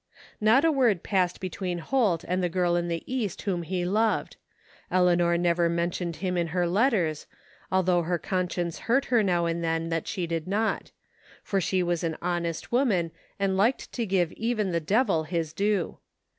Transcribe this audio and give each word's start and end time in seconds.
Not 0.41 0.65
a 0.65 0.71
word 0.71 1.03
passed 1.03 1.39
between 1.39 1.77
Holt 1.77 2.23
and 2.27 2.41
the 2.41 2.49
girl 2.49 2.75
in 2.75 2.87
the 2.87 3.03
East 3.05 3.43
whom 3.43 3.61
he 3.61 3.85
loved. 3.85 4.35
Eleanor 4.89 5.37
never 5.37 5.69
mentioned 5.69 6.15
him 6.15 6.37
in 6.37 6.47
her 6.47 6.65
letters, 6.65 7.27
although 7.71 8.01
her 8.01 8.17
conscience 8.17 8.79
hurt 8.89 9.05
her 9.13 9.21
now 9.21 9.45
and 9.45 9.63
then 9.63 9.89
that 9.89 10.07
she 10.07 10.25
did 10.25 10.47
not; 10.47 10.89
for 11.43 11.61
she 11.61 11.83
was 11.83 12.03
an 12.03 12.17
honest 12.19 12.71
woman 12.71 13.11
and 13.37 13.55
liked 13.57 13.91
to 13.91 14.07
give 14.07 14.31
even 14.31 14.71
the 14.71 14.79
devil 14.79 15.25
his 15.25 15.53
due. 15.53 15.99